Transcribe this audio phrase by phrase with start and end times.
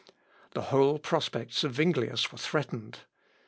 [0.55, 3.01] The whole prospects of Zuinglius were threatened.